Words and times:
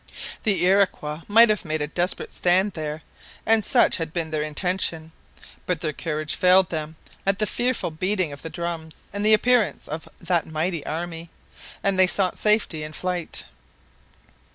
The 0.41 0.65
Iroquois 0.65 1.21
might 1.27 1.49
have 1.49 1.63
made 1.63 1.79
a 1.83 1.85
desperate 1.85 2.33
stand 2.33 2.71
there, 2.73 3.03
and 3.45 3.63
such 3.63 3.97
had 3.97 4.11
been 4.11 4.31
their 4.31 4.41
intention. 4.41 5.11
But 5.67 5.79
their 5.81 5.93
courage 5.93 6.33
failed 6.33 6.69
them 6.71 6.95
at 7.23 7.37
the 7.37 7.45
fearful 7.45 7.91
beating 7.91 8.31
of 8.33 8.41
the 8.41 8.49
drums 8.49 9.09
and 9.13 9.23
the 9.23 9.35
appearance 9.35 9.87
of 9.87 10.09
that 10.19 10.47
mighty 10.47 10.83
army, 10.87 11.29
and 11.83 11.99
they 11.99 12.07
sought 12.07 12.39
safety 12.39 12.81
in 12.81 12.93
flight. 12.93 13.45